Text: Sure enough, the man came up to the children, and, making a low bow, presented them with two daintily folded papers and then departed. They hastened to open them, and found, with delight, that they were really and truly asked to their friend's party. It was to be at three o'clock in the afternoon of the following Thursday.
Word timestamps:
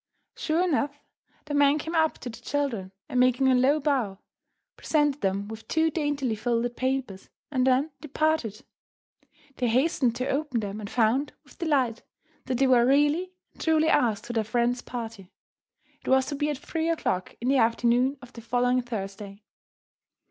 Sure 0.35 0.63
enough, 0.63 0.97
the 1.45 1.53
man 1.53 1.77
came 1.77 1.93
up 1.93 2.17
to 2.17 2.27
the 2.31 2.39
children, 2.41 2.91
and, 3.07 3.19
making 3.19 3.47
a 3.47 3.53
low 3.53 3.79
bow, 3.79 4.17
presented 4.75 5.21
them 5.21 5.47
with 5.47 5.67
two 5.67 5.91
daintily 5.91 6.33
folded 6.35 6.75
papers 6.75 7.29
and 7.51 7.67
then 7.67 7.91
departed. 8.01 8.65
They 9.57 9.67
hastened 9.67 10.15
to 10.15 10.27
open 10.27 10.59
them, 10.61 10.79
and 10.79 10.89
found, 10.89 11.33
with 11.43 11.59
delight, 11.59 12.01
that 12.45 12.57
they 12.57 12.65
were 12.65 12.83
really 12.87 13.31
and 13.53 13.61
truly 13.61 13.89
asked 13.89 14.23
to 14.23 14.33
their 14.33 14.43
friend's 14.43 14.81
party. 14.81 15.31
It 16.01 16.07
was 16.07 16.25
to 16.29 16.35
be 16.35 16.49
at 16.49 16.57
three 16.57 16.89
o'clock 16.89 17.35
in 17.39 17.47
the 17.49 17.57
afternoon 17.57 18.17
of 18.23 18.33
the 18.33 18.41
following 18.41 18.81
Thursday. 18.81 19.43